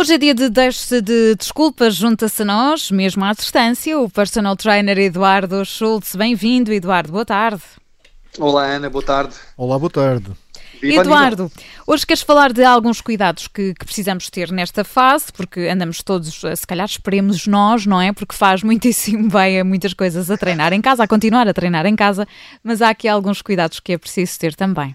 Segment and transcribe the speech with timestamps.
[0.00, 4.54] Hoje é dia de deixe de desculpas, junta-se a nós, mesmo à distância, o personal
[4.54, 6.14] trainer Eduardo Schultz.
[6.14, 7.60] Bem-vindo, Eduardo, boa tarde.
[8.38, 9.34] Olá, Ana, boa tarde.
[9.56, 10.30] Olá, boa tarde.
[10.80, 11.50] Viva Eduardo,
[11.84, 16.42] hoje queres falar de alguns cuidados que, que, precisamos ter nesta fase, porque andamos todos,
[16.56, 18.12] se calhar esperemos nós, não é?
[18.12, 21.86] Porque faz muitíssimo bem a muitas coisas a treinar em casa, a continuar a treinar
[21.86, 22.24] em casa,
[22.62, 24.94] mas há aqui alguns cuidados que é preciso ter também.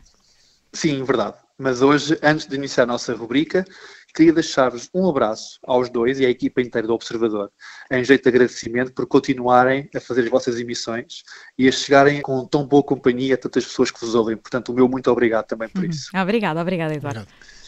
[0.72, 1.36] Sim, verdade.
[1.58, 3.66] Mas hoje, antes de iniciar a nossa rubrica,
[4.14, 7.52] queria deixar-vos um abraço aos dois e à equipa inteira do Observador,
[7.92, 11.24] em jeito de agradecimento por continuarem a fazer as vossas emissões
[11.58, 14.38] e a chegarem com tão boa companhia a tantas pessoas que vos ouvem.
[14.38, 15.90] Portanto, o meu muito obrigado também por uhum.
[15.90, 16.10] isso.
[16.16, 17.22] Obrigada, obrigada, Eduardo.
[17.22, 17.64] Obrigado.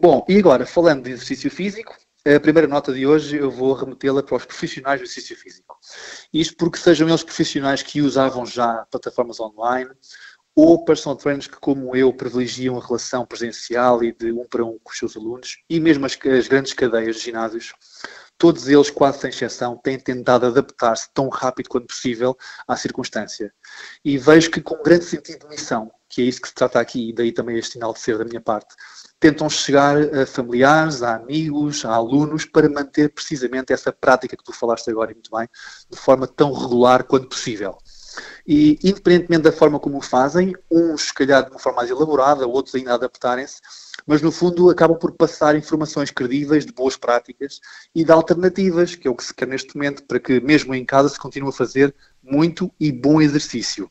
[0.00, 4.22] Bom, e agora, falando de exercício físico, a primeira nota de hoje eu vou remetê-la
[4.22, 5.76] para os profissionais do exercício físico.
[6.32, 9.90] Isto porque sejam eles profissionais que usavam já plataformas online
[10.54, 14.78] ou personal trainers que, como eu, privilegiam a relação presencial e de um para um
[14.82, 17.72] com os seus alunos, e mesmo as, as grandes cadeias de ginásios,
[18.36, 23.52] todos eles, quase sem exceção, têm tentado adaptar-se tão rápido quanto possível à circunstância.
[24.04, 26.80] E vejo que, com um grande sentido de missão, que é isso que se trata
[26.80, 28.74] aqui, e daí também este sinal de ser da minha parte,
[29.18, 34.52] tentam chegar a familiares, a amigos, a alunos, para manter precisamente essa prática que tu
[34.52, 35.48] falaste agora e muito bem,
[35.88, 37.78] de forma tão regular quanto possível.
[38.46, 42.46] E, independentemente da forma como o fazem, uns, se calhar, de uma forma mais elaborada,
[42.46, 43.60] outros ainda adaptarem-se,
[44.06, 47.60] mas no fundo acabam por passar informações credíveis de boas práticas
[47.94, 50.84] e de alternativas, que é o que se quer neste momento, para que mesmo em
[50.84, 53.90] casa se continue a fazer muito e bom exercício.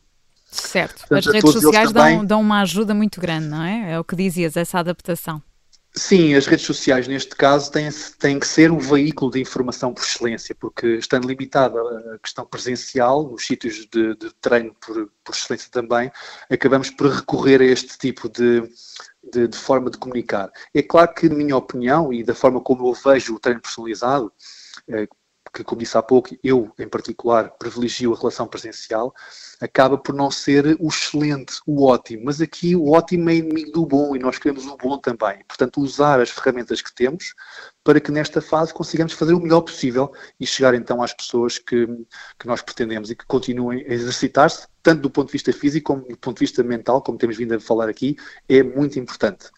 [0.51, 3.93] Certo, Portanto, as redes sociais dão, dão uma ajuda muito grande, não é?
[3.93, 5.41] É o que dizias, essa adaptação.
[5.93, 10.03] Sim, as redes sociais, neste caso, têm, têm que ser um veículo de informação por
[10.03, 11.77] excelência, porque estando limitada
[12.15, 16.09] a questão presencial, os sítios de, de treino por, por, excelência também,
[16.49, 18.61] acabamos por recorrer a este tipo de,
[19.33, 20.49] de, de, forma de comunicar.
[20.73, 24.31] É claro que, na minha opinião, e da forma como eu vejo o treino personalizado,
[24.87, 25.07] eh,
[25.53, 29.13] que, como disse há pouco, eu, em particular, privilegio a relação presencial,
[29.59, 32.23] acaba por não ser o excelente, o ótimo.
[32.25, 35.43] Mas aqui o ótimo é inimigo do bom e nós queremos o bom também.
[35.47, 37.33] Portanto, usar as ferramentas que temos
[37.83, 41.85] para que nesta fase consigamos fazer o melhor possível e chegar então às pessoas que,
[42.39, 46.07] que nós pretendemos e que continuem a exercitar-se, tanto do ponto de vista físico como
[46.07, 48.15] do ponto de vista mental, como temos vindo a falar aqui,
[48.47, 49.49] é muito importante.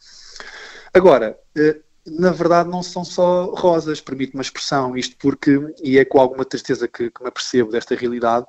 [0.93, 6.05] Agora, eh, na verdade não são só rosas, permite uma expressão, isto porque, e é
[6.05, 8.45] com alguma tristeza que, que me apercebo desta realidade,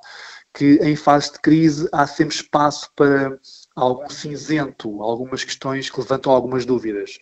[0.53, 3.37] que em fase de crise há sempre espaço para
[3.75, 7.17] algum cinzento, algumas questões que levantam algumas dúvidas.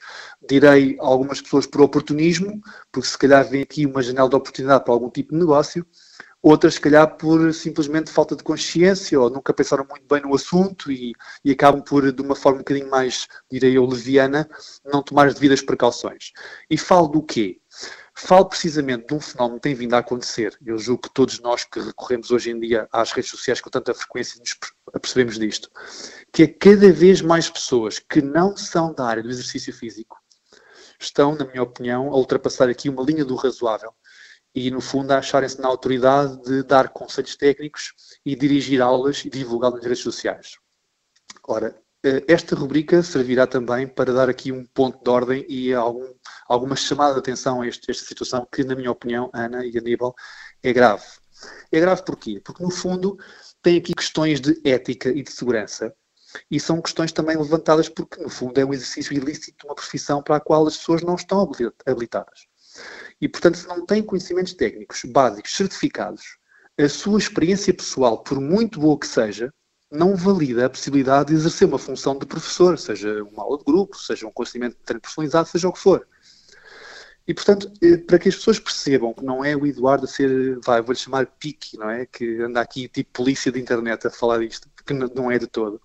[0.47, 2.61] Direi algumas pessoas por oportunismo,
[2.91, 5.85] porque se calhar vem aqui uma janela de oportunidade para algum tipo de negócio,
[6.43, 10.91] outras, se calhar, por simplesmente falta de consciência ou nunca pensaram muito bem no assunto
[10.91, 14.49] e, e acabam por, de uma forma um bocadinho mais, direi eu, leviana,
[14.83, 16.33] não tomar as devidas precauções.
[16.69, 17.61] E falo do quê?
[18.13, 20.55] Falo precisamente de um fenómeno que tem vindo a acontecer.
[20.63, 23.93] Eu julgo que todos nós que recorremos hoje em dia às redes sociais com tanta
[23.93, 24.55] frequência nos
[24.93, 25.71] apercebemos disto,
[26.31, 30.21] que é cada vez mais pessoas que não são da área do exercício físico
[30.99, 33.93] estão, na minha opinião, a ultrapassar aqui uma linha do razoável
[34.56, 37.94] e, no fundo, acharem-se na autoridade de dar conselhos técnicos
[38.25, 40.58] e dirigir aulas e divulgá-las nas redes sociais.
[41.47, 41.75] Ora,
[42.06, 46.14] eh, esta rubrica servirá também para dar aqui um ponto de ordem e algum,
[46.47, 50.14] alguma chamada de atenção a este, esta situação que, na minha opinião, Ana e Aníbal,
[50.62, 51.06] é grave.
[51.72, 52.41] É grave porquê?
[52.44, 53.18] Porque, no fundo,
[53.62, 55.94] tem aqui questões de ética e de segurança
[56.50, 60.22] e são questões também levantadas porque, no fundo, é um exercício ilícito de uma profissão
[60.22, 61.50] para a qual as pessoas não estão
[61.85, 62.47] habilitadas.
[63.19, 66.38] E, portanto, se não têm conhecimentos técnicos básicos certificados,
[66.78, 69.53] a sua experiência pessoal, por muito boa que seja,
[69.91, 73.95] não valida a possibilidade de exercer uma função de professor, seja uma aula de grupo,
[73.95, 76.07] seja um conhecimento de treino personalizado, seja o que for.
[77.28, 80.59] E, portanto, eh, para que as pessoas percebam que não é o Eduardo a ser,
[80.59, 82.05] vai, vou-lhe chamar pique, não é?
[82.05, 85.81] Que anda aqui tipo polícia de internet a falar disto, que não é de todo.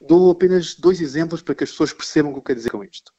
[0.00, 2.84] Dou apenas dois exemplos para que as pessoas percebam o que eu quero dizer com
[2.84, 3.12] isto.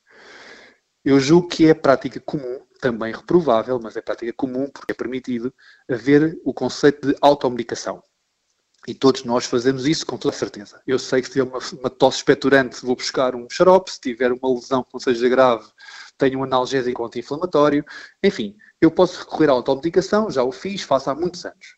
[1.04, 5.54] Eu julgo que é prática comum também reprovável, mas é prática comum porque é permitido
[5.90, 8.02] haver o conceito de automedicação.
[8.88, 10.82] E todos nós fazemos isso com toda a certeza.
[10.88, 14.32] Eu sei que se tiver uma, uma tosse expectorante, vou buscar um xarope, se tiver
[14.32, 15.68] uma lesão que não seja grave,
[16.18, 17.86] tenho um analgésico anti-inflamatório.
[18.24, 21.76] Enfim, eu posso recorrer à automedicação, já o fiz, faço há muitos anos.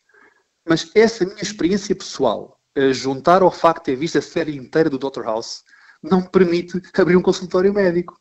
[0.66, 2.58] Mas essa minha experiência pessoal,
[2.92, 5.22] juntar ao facto de ter visto a série inteira do Dr.
[5.22, 5.64] House,
[6.02, 8.18] não me permite abrir um consultório médico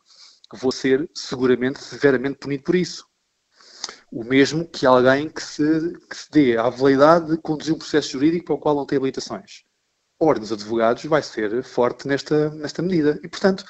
[0.58, 3.06] vou ser seguramente severamente punido por isso.
[4.12, 8.12] O mesmo que alguém que se, que se dê à veleidade de conduzir um processo
[8.12, 9.64] jurídico para o qual não tem habilitações.
[10.20, 13.20] A Ordem dos Advogados vai ser forte nesta, nesta medida.
[13.24, 13.64] E, portanto,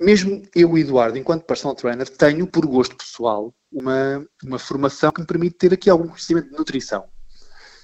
[0.00, 5.26] mesmo eu, Eduardo, enquanto personal trainer, tenho, por gosto pessoal, uma, uma formação que me
[5.26, 7.04] permite ter aqui algum conhecimento de nutrição.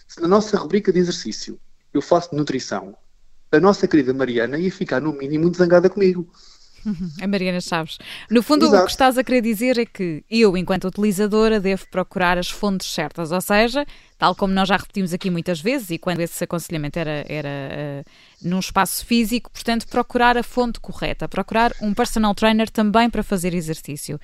[0.09, 1.61] Se na nossa rubrica de exercício
[1.93, 2.97] eu faço nutrição,
[3.53, 6.31] a nossa querida Mariana ia ficar, no mínimo, zangada comigo.
[7.21, 7.99] A Mariana Chaves.
[8.31, 8.83] No fundo, Exato.
[8.83, 12.93] o que estás a querer dizer é que eu, enquanto utilizadora, devo procurar as fontes
[12.93, 13.87] certas, ou seja,
[14.19, 18.11] tal como nós já repetimos aqui muitas vezes, e quando esse aconselhamento era, era uh,
[18.43, 23.55] num espaço físico, portanto, procurar a fonte correta, procurar um personal trainer também para fazer
[23.55, 24.19] exercício.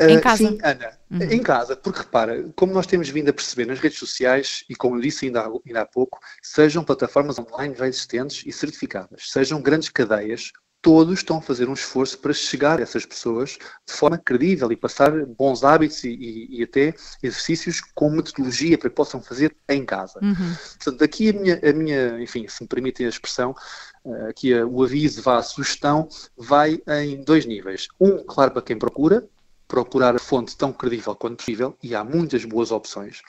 [0.00, 0.36] Em ah, casa?
[0.36, 1.22] sim, Ana, uhum.
[1.22, 4.94] em casa, porque repara, como nós temos vindo a perceber nas redes sociais, e como
[4.96, 9.60] eu disse ainda há, ainda há pouco, sejam plataformas online já existentes e certificadas, sejam
[9.60, 14.16] grandes cadeias, todos estão a fazer um esforço para chegar a essas pessoas de forma
[14.16, 19.20] credível e passar bons hábitos e, e, e até exercícios com metodologia para que possam
[19.20, 20.20] fazer em casa.
[20.22, 20.54] Uhum.
[20.76, 23.54] Portanto, aqui a minha, a minha, enfim, se me permitem a expressão,
[24.06, 27.88] eh, aqui o aviso, vá, a sugestão, vai em dois níveis.
[28.00, 29.28] Um, claro, para quem procura,
[29.66, 33.20] procurar a fonte tão credível quanto possível, e há muitas boas opções.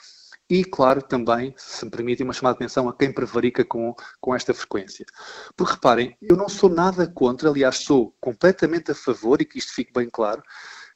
[0.50, 4.34] E, claro, também, se me permitem, uma chamada de atenção a quem prevarica com, com
[4.34, 5.06] esta frequência.
[5.56, 9.72] Porque reparem, eu não sou nada contra, aliás, sou completamente a favor, e que isto
[9.72, 10.42] fique bem claro,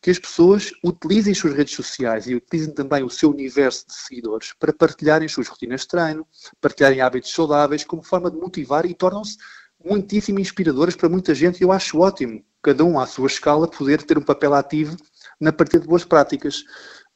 [0.02, 3.94] que as pessoas utilizem as suas redes sociais e utilizem também o seu universo de
[3.94, 6.26] seguidores para partilharem as suas rotinas de treino,
[6.60, 9.38] partilharem hábitos saudáveis como forma de motivar e tornam-se
[9.82, 14.02] muitíssimo inspiradoras para muita gente e eu acho ótimo, cada um à sua escala, poder
[14.02, 14.96] ter um papel ativo
[15.40, 16.64] na partilha de boas práticas.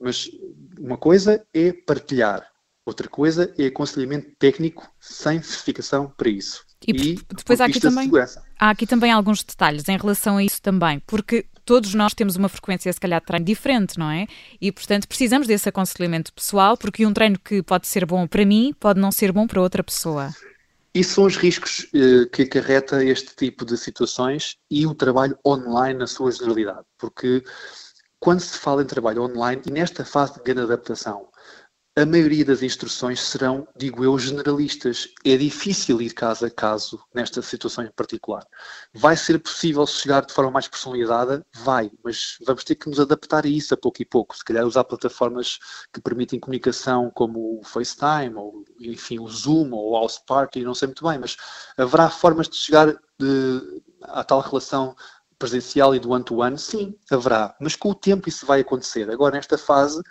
[0.01, 0.31] Mas
[0.79, 2.47] uma coisa é partilhar,
[2.87, 6.65] outra coisa é aconselhamento técnico sem certificação para isso.
[6.87, 8.11] E, e depois há aqui, também,
[8.59, 12.49] há aqui também alguns detalhes em relação a isso também, porque todos nós temos uma
[12.49, 14.27] frequência, se calhar, de treino diferente, não é?
[14.61, 18.73] E, portanto, precisamos desse aconselhamento pessoal, porque um treino que pode ser bom para mim
[18.79, 20.33] pode não ser bom para outra pessoa.
[20.95, 25.99] E são os riscos eh, que acarreta este tipo de situações e o trabalho online
[25.99, 27.43] na sua generalidade, porque
[28.21, 31.29] quando se fala em trabalho online e nesta fase de grande adaptação,
[31.99, 35.09] a maioria das instruções serão, digo eu, generalistas.
[35.25, 38.47] É difícil ir caso a caso nesta situação em particular.
[38.95, 41.45] Vai ser possível chegar de forma mais personalizada?
[41.57, 44.37] Vai, mas vamos ter que nos adaptar a isso a pouco e pouco.
[44.37, 45.59] Se calhar usar plataformas
[45.93, 50.77] que permitem comunicação como o FaceTime, ou enfim, o Zoom, ou o House Party, não
[50.77, 51.37] sei muito bem, mas
[51.77, 54.95] haverá formas de chegar de, à tal relação
[55.39, 57.55] presencial e do one-to-one, -one, sim, haverá.
[57.61, 59.11] Mas com o tempo isso vai acontecer.
[59.11, 60.03] Agora, nesta fase,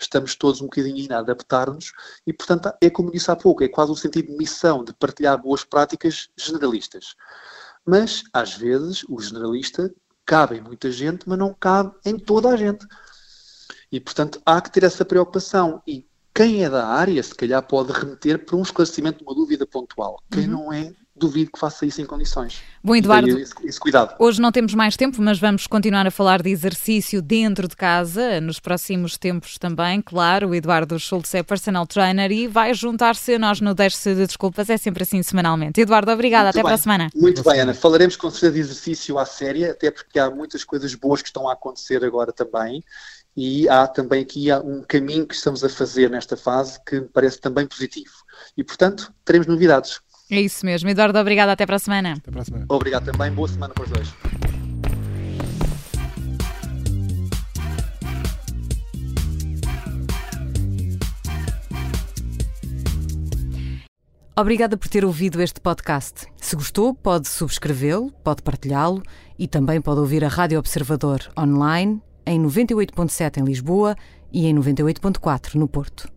[0.00, 1.92] estamos todos um bocadinho a adaptar-nos
[2.26, 5.40] e, portanto, é como disse há pouco, é quase um sentido de missão, de partilhar
[5.40, 7.14] boas práticas generalistas.
[7.84, 9.92] Mas, às vezes, o generalista
[10.24, 12.86] cabe em muita gente, mas não cabe em toda a gente.
[13.90, 15.82] E, portanto, há que ter essa preocupação.
[15.86, 19.66] E quem é da área, se calhar, pode remeter para um esclarecimento de uma dúvida
[19.66, 20.22] pontual.
[20.30, 20.50] Quem uhum.
[20.50, 22.62] não é, duvido que faça isso em condições.
[22.82, 24.14] Bom, Eduardo, esse, esse cuidado.
[24.18, 28.40] hoje não temos mais tempo, mas vamos continuar a falar de exercício dentro de casa,
[28.40, 30.48] nos próximos tempos também, claro.
[30.48, 34.70] O Eduardo Schultz é personal trainer e vai juntar-se a nós no Deixe-se de Desculpas,
[34.70, 35.80] é sempre assim semanalmente.
[35.80, 36.64] Eduardo, obrigada, Muito até bem.
[36.64, 37.10] para a semana.
[37.14, 37.74] Muito bem, Ana.
[37.74, 41.48] Falaremos com certeza de exercício à séria, até porque há muitas coisas boas que estão
[41.48, 42.82] a acontecer agora também
[43.36, 47.40] e há também aqui um caminho que estamos a fazer nesta fase que me parece
[47.40, 48.12] também positivo.
[48.56, 50.00] E, portanto, teremos novidades.
[50.32, 50.88] É isso mesmo.
[50.88, 51.50] Eduardo, obrigado.
[51.50, 52.14] Até para a semana.
[52.14, 52.64] Até para a semana.
[52.70, 53.30] Obrigado também.
[53.30, 54.14] Boa semana para os dois.
[64.34, 66.26] Obrigada por ter ouvido este podcast.
[66.38, 69.02] Se gostou, pode subscrevê-lo, pode partilhá-lo
[69.38, 73.94] e também pode ouvir a Rádio Observador online em 98.7 em Lisboa
[74.32, 76.11] e em 98.4 no Porto.